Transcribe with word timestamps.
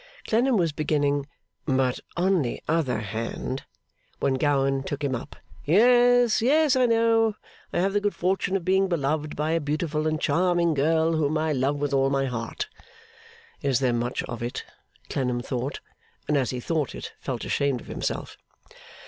Clennam 0.25 0.57
was 0.57 0.71
beginning, 0.71 1.27
'But 1.67 1.99
on 2.17 2.41
the 2.41 2.59
other 2.67 3.01
hand' 3.01 3.65
when 4.19 4.33
Gowan 4.33 4.81
took 4.81 5.03
him 5.03 5.13
up. 5.13 5.35
'Yes, 5.63 6.41
yes, 6.41 6.75
I 6.75 6.87
know. 6.87 7.35
I 7.71 7.81
have 7.81 7.93
the 7.93 8.01
good 8.01 8.15
fortune 8.15 8.55
of 8.57 8.65
being 8.65 8.87
beloved 8.89 9.35
by 9.35 9.51
a 9.51 9.59
beautiful 9.59 10.07
and 10.07 10.19
charming 10.19 10.73
girl 10.73 11.11
whom 11.17 11.37
I 11.37 11.53
love 11.53 11.75
with 11.75 11.93
all 11.93 12.09
my 12.09 12.25
heart.' 12.25 12.67
['Is 13.61 13.77
there 13.79 13.93
much 13.93 14.23
of 14.23 14.41
it?' 14.41 14.65
Clennam 15.07 15.41
thought. 15.41 15.81
And 16.27 16.35
as 16.35 16.49
he 16.49 16.59
thought 16.59 16.95
it, 16.95 17.13
felt 17.19 17.45
ashamed 17.45 17.79
of 17.79 17.85
himself.) 17.85 18.37